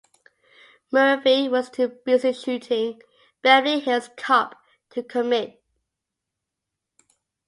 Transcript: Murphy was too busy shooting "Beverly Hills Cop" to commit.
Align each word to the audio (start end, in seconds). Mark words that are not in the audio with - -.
Murphy 0.91 1.47
was 1.47 1.69
too 1.69 1.87
busy 2.03 2.33
shooting 2.33 2.99
"Beverly 3.43 3.81
Hills 3.81 4.09
Cop" 4.17 4.55
to 4.89 5.03
commit. 5.03 5.61